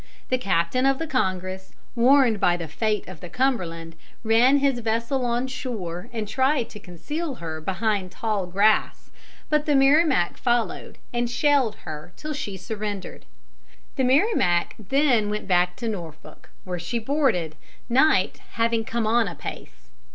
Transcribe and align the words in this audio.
The 0.29 0.39
captain 0.39 0.87
of 0.87 0.97
the 0.97 1.05
Congress, 1.05 1.73
warned 1.95 2.39
by 2.39 2.57
the 2.57 2.67
fate 2.67 3.07
of 3.07 3.19
the 3.19 3.29
Cumberland, 3.29 3.95
ran 4.23 4.57
his 4.57 4.79
vessel 4.79 5.23
on 5.25 5.45
shore 5.45 6.09
and 6.11 6.27
tried 6.27 6.71
to 6.71 6.79
conceal 6.79 7.35
her 7.35 7.61
behind 7.61 8.09
the 8.09 8.15
tall 8.15 8.47
grass, 8.47 9.11
but 9.51 9.67
the 9.67 9.75
Merrimac 9.75 10.37
followed 10.39 10.97
and 11.13 11.29
shelled 11.29 11.75
her 11.85 12.13
till 12.17 12.33
she 12.33 12.57
surrendered. 12.57 13.25
The 13.95 14.03
Merrimac 14.03 14.73
then 14.79 15.29
went 15.29 15.47
back 15.47 15.75
to 15.75 15.87
Norfolk, 15.87 16.49
where 16.63 16.79
she 16.79 16.97
boarded, 16.97 17.53
night 17.87 18.41
having 18.53 18.83
come 18.83 19.05
on 19.05 19.27
apace. 19.27 19.91